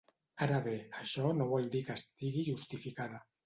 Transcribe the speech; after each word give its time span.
Ara 0.45 0.61
bé, 0.67 0.73
això 1.03 1.35
no 1.41 1.47
vol 1.53 1.69
dir 1.77 1.85
que 1.93 2.01
estigui 2.03 2.47
justificada. 2.51 3.25